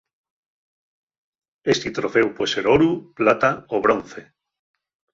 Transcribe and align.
Esti 1.75 1.93
troféu 1.99 2.33
pue 2.41 2.49
ser 2.57 2.65
oru, 2.79 2.91
plata 3.23 3.55
o 3.79 3.87
bronce. 3.89 4.29